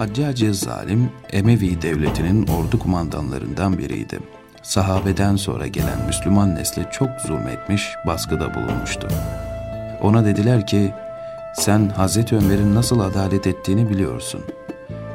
Haccacı 0.00 0.54
Zalim, 0.54 1.10
Emevi 1.32 1.82
devletinin 1.82 2.46
ordu 2.46 2.78
kumandanlarından 2.78 3.78
biriydi. 3.78 4.18
Sahabeden 4.62 5.36
sonra 5.36 5.66
gelen 5.66 6.06
Müslüman 6.06 6.54
nesle 6.54 6.86
çok 6.92 7.08
zulmetmiş, 7.26 7.88
baskıda 8.06 8.54
bulunmuştu. 8.54 9.08
Ona 10.02 10.24
dediler 10.24 10.66
ki, 10.66 10.94
sen 11.54 11.88
Hazreti 11.88 12.36
Ömer'in 12.36 12.74
nasıl 12.74 13.00
adalet 13.00 13.46
ettiğini 13.46 13.90
biliyorsun. 13.90 14.40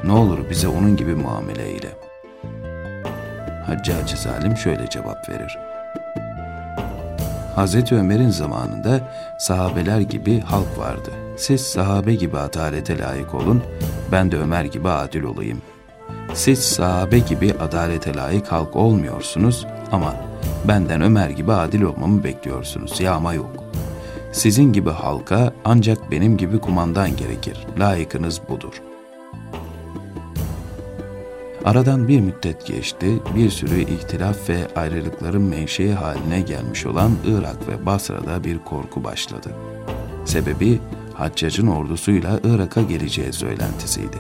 Ne 0.04 0.12
olur 0.12 0.40
bize 0.50 0.68
onun 0.68 0.98
gibi 0.98 1.16
muamele 1.16 1.64
eyle. 1.64 1.90
Haccacı 3.66 4.18
Zalim 4.18 4.58
şöyle 4.58 4.90
cevap 4.90 5.30
verir. 5.30 5.58
Hazreti 7.56 7.96
Ömer'in 7.96 8.30
zamanında 8.30 9.00
sahabeler 9.40 10.00
gibi 10.00 10.40
halk 10.40 10.78
vardı. 10.78 11.12
Siz 11.38 11.62
sahabe 11.62 12.16
gibi 12.16 12.38
adalete 12.38 13.00
layık 13.00 13.34
olun, 13.34 13.64
ben 14.12 14.32
de 14.32 14.38
Ömer 14.38 14.64
gibi 14.64 14.90
adil 14.90 15.24
olayım. 15.24 15.62
Siz 16.34 16.60
sahabe 16.60 17.20
gibi 17.20 17.54
adalete 17.54 18.16
layık 18.16 18.52
halk 18.52 18.76
olmuyorsunuz 18.76 19.68
ama 19.92 20.16
benden 20.68 21.02
Ömer 21.02 21.30
gibi 21.30 21.52
adil 21.52 21.82
olmamı 21.82 22.24
bekliyorsunuz. 22.24 23.02
Yağma 23.02 23.34
yok. 23.34 23.64
Sizin 24.32 24.74
gibi 24.74 24.90
halka 24.90 25.54
ancak 25.66 26.12
benim 26.12 26.38
gibi 26.38 26.60
kumandan 26.60 27.16
gerekir. 27.16 27.58
Layıkınız 27.80 28.42
budur.'' 28.50 28.96
Aradan 31.66 32.08
bir 32.08 32.20
müddet 32.20 32.66
geçti, 32.66 33.08
bir 33.36 33.50
sürü 33.50 33.82
ihtilaf 33.82 34.50
ve 34.50 34.68
ayrılıkların 34.76 35.42
menşei 35.42 35.94
haline 35.94 36.42
gelmiş 36.42 36.86
olan 36.86 37.12
Irak 37.26 37.68
ve 37.68 37.86
Basra'da 37.86 38.44
bir 38.44 38.60
korku 38.60 39.04
başladı. 39.04 39.50
Sebebi 40.26 40.80
Haccac'ın 41.18 41.68
ordusuyla 41.68 42.40
Irak'a 42.44 42.82
geleceği 42.82 43.34
söylentisiydi. 43.34 44.18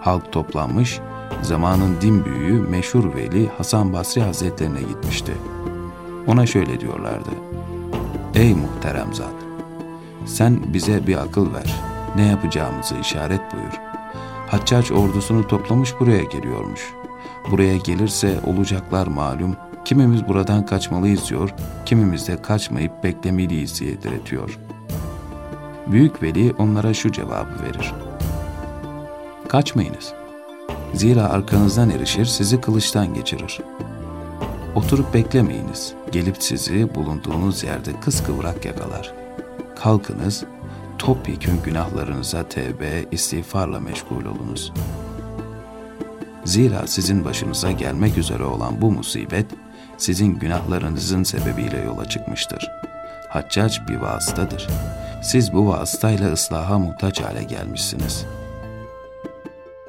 Halk 0.00 0.32
toplanmış, 0.32 1.00
zamanın 1.42 2.00
din 2.00 2.24
büyüğü 2.24 2.60
meşhur 2.60 3.14
veli 3.14 3.48
Hasan 3.58 3.92
Basri 3.92 4.22
Hazretlerine 4.22 4.80
gitmişti. 4.80 5.32
Ona 6.26 6.46
şöyle 6.46 6.80
diyorlardı. 6.80 7.30
Ey 8.34 8.54
muhterem 8.54 9.14
zat! 9.14 9.34
Sen 10.26 10.74
bize 10.74 11.06
bir 11.06 11.16
akıl 11.16 11.54
ver, 11.54 11.74
ne 12.16 12.26
yapacağımızı 12.26 12.94
işaret 13.00 13.40
buyur. 13.52 13.80
Haccac 14.46 14.94
ordusunu 14.94 15.46
toplamış 15.46 16.00
buraya 16.00 16.22
geliyormuş. 16.22 16.92
Buraya 17.50 17.76
gelirse 17.76 18.40
olacaklar 18.46 19.06
malum. 19.06 19.56
Kimimiz 19.84 20.28
buradan 20.28 20.66
kaçmalıyız 20.66 21.30
diyor, 21.30 21.54
kimimiz 21.86 22.28
de 22.28 22.42
kaçmayıp 22.42 23.04
beklemeliyiz 23.04 23.80
diye 23.80 24.02
diretiyor. 24.02 24.58
Büyük 25.86 26.22
veli 26.22 26.54
onlara 26.58 26.94
şu 26.94 27.12
cevabı 27.12 27.62
verir. 27.62 27.94
Kaçmayınız. 29.48 30.12
Zira 30.94 31.24
arkanızdan 31.24 31.90
erişir, 31.90 32.24
sizi 32.24 32.60
kılıçtan 32.60 33.14
geçirir. 33.14 33.60
Oturup 34.74 35.14
beklemeyiniz. 35.14 35.94
Gelip 36.12 36.42
sizi 36.42 36.94
bulunduğunuz 36.94 37.64
yerde 37.64 38.00
kıskıvrak 38.00 38.64
yakalar. 38.64 39.14
Kalkınız, 39.76 40.44
topyekün 40.98 41.62
günahlarınıza 41.64 42.48
tevbe, 42.48 43.04
istiğfarla 43.10 43.80
meşgul 43.80 44.24
olunuz. 44.24 44.72
Zira 46.44 46.86
sizin 46.86 47.24
başınıza 47.24 47.70
gelmek 47.70 48.18
üzere 48.18 48.44
olan 48.44 48.80
bu 48.80 48.90
musibet, 48.90 49.46
sizin 49.98 50.38
günahlarınızın 50.38 51.22
sebebiyle 51.22 51.78
yola 51.78 52.08
çıkmıştır. 52.08 52.70
Haccac 53.36 53.78
bir 53.88 53.96
vasıtadır. 53.96 54.68
Siz 55.22 55.52
bu 55.52 55.68
vasıtayla 55.68 56.32
ıslaha 56.32 56.78
muhtaç 56.78 57.20
hale 57.20 57.42
gelmişsiniz. 57.42 58.26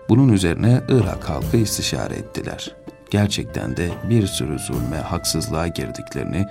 Bunun 0.09 0.29
üzerine 0.29 0.81
Irak 0.89 1.29
halkı 1.29 1.57
istişare 1.57 2.13
ettiler. 2.13 2.75
Gerçekten 3.09 3.77
de 3.77 3.89
bir 4.09 4.27
sürü 4.27 4.59
zulme, 4.59 4.97
haksızlığa 4.97 5.67
girdiklerini, 5.67 6.47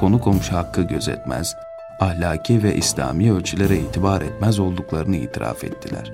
konu 0.00 0.20
komşu 0.20 0.56
hakkı 0.56 0.82
gözetmez, 0.82 1.56
ahlaki 2.00 2.62
ve 2.62 2.76
İslami 2.76 3.32
ölçülere 3.32 3.78
itibar 3.78 4.20
etmez 4.20 4.58
olduklarını 4.58 5.16
itiraf 5.16 5.64
ettiler. 5.64 6.12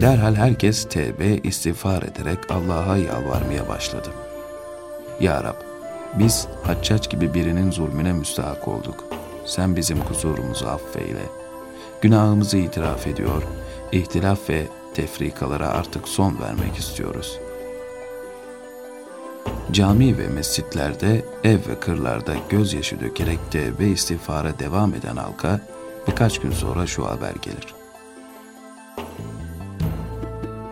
Derhal 0.00 0.34
herkes 0.34 0.88
tevbe, 0.88 1.36
istiğfar 1.36 2.02
ederek 2.02 2.38
Allah'a 2.50 2.96
yalvarmaya 2.96 3.68
başladı. 3.68 4.08
Ya 5.20 5.44
Rab, 5.44 5.71
biz 6.18 6.48
Haccac 6.62 7.08
gibi 7.10 7.34
birinin 7.34 7.70
zulmüne 7.70 8.12
müstahak 8.12 8.68
olduk. 8.68 9.04
Sen 9.46 9.76
bizim 9.76 10.04
kusurumuzu 10.04 10.66
affeyle. 10.66 11.26
Günahımızı 12.00 12.56
itiraf 12.56 13.06
ediyor, 13.06 13.42
ihtilaf 13.92 14.50
ve 14.50 14.66
tefrikalara 14.94 15.68
artık 15.68 16.08
son 16.08 16.40
vermek 16.40 16.76
istiyoruz.'' 16.76 17.52
Cami 19.72 20.18
ve 20.18 20.28
mescitlerde, 20.28 21.24
ev 21.44 21.58
ve 21.68 21.80
kırlarda 21.80 22.34
gözyaşı 22.48 23.00
dökerek 23.00 23.38
ve 23.54 23.88
istiğfara 23.88 24.58
devam 24.58 24.94
eden 24.94 25.16
halka 25.16 25.60
birkaç 26.08 26.40
gün 26.40 26.50
sonra 26.50 26.86
şu 26.86 27.06
haber 27.06 27.32
gelir. 27.42 27.74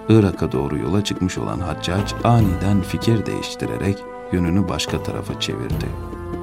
Irak'a 0.08 0.52
doğru 0.52 0.78
yola 0.78 1.04
çıkmış 1.04 1.38
olan 1.38 1.60
Haccac 1.60 2.14
aniden 2.24 2.82
fikir 2.82 3.26
değiştirerek 3.26 3.98
yönünü 4.32 4.68
başka 4.68 5.02
tarafa 5.02 5.40
çevirdi. 5.40 5.86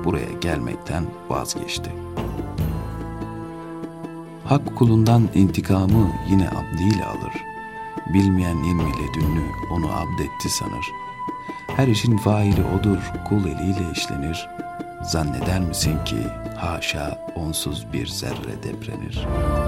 Buraya 0.05 0.31
gelmekten 0.41 1.03
vazgeçti. 1.29 1.91
Hak 4.45 4.75
kulundan 4.75 5.29
intikamı 5.33 6.11
yine 6.29 6.49
abdiyle 6.49 7.05
alır. 7.05 7.33
Bilmeyen 8.13 8.57
ilmiyle 8.57 9.13
dünlü 9.13 9.43
onu 9.71 9.87
abdetti 9.87 10.49
sanır.'' 10.49 11.07
Her 11.77 11.87
işin 11.87 12.17
faili 12.17 12.63
odur, 12.79 12.97
kul 13.29 13.45
eliyle 13.45 13.91
işlenir. 13.91 14.49
Zanneder 15.03 15.59
misin 15.59 16.03
ki 16.05 16.27
haşa 16.55 17.19
onsuz 17.35 17.93
bir 17.93 18.07
zerre 18.07 18.63
deprenir.'' 18.63 19.66